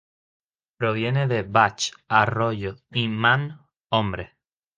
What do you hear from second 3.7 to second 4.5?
hombre.